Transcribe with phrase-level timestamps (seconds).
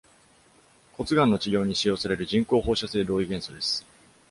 [0.97, 3.85] 骨がんの治療に使用される人工放射性同位元素です。